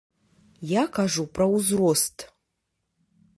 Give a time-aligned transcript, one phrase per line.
[0.71, 2.27] Я кажу пра узрост.